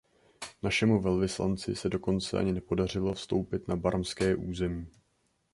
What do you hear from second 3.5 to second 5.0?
na barmské území.